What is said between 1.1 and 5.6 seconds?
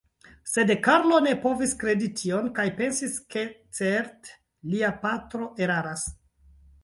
ne povis kredi tion kaj pensis, ke certe lia patro